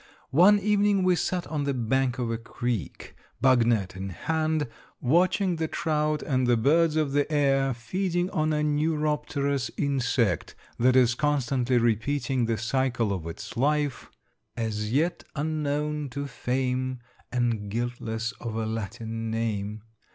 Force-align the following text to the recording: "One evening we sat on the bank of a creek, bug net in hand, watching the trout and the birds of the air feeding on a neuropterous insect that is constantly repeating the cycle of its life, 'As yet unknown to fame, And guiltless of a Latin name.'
"One 0.31 0.57
evening 0.57 1.03
we 1.03 1.15
sat 1.15 1.45
on 1.45 1.63
the 1.65 1.75
bank 1.75 2.17
of 2.17 2.31
a 2.31 2.37
creek, 2.39 3.15
bug 3.39 3.67
net 3.67 3.95
in 3.95 4.09
hand, 4.09 4.67
watching 4.99 5.57
the 5.57 5.67
trout 5.67 6.23
and 6.23 6.47
the 6.47 6.57
birds 6.57 6.95
of 6.95 7.11
the 7.11 7.31
air 7.31 7.71
feeding 7.75 8.27
on 8.31 8.51
a 8.51 8.63
neuropterous 8.63 9.69
insect 9.77 10.55
that 10.79 10.95
is 10.95 11.13
constantly 11.13 11.77
repeating 11.77 12.45
the 12.45 12.57
cycle 12.57 13.13
of 13.13 13.27
its 13.27 13.55
life, 13.55 14.09
'As 14.57 14.91
yet 14.91 15.23
unknown 15.35 16.09
to 16.13 16.25
fame, 16.25 16.97
And 17.31 17.69
guiltless 17.69 18.31
of 18.41 18.55
a 18.55 18.65
Latin 18.65 19.29
name.' 19.29 19.83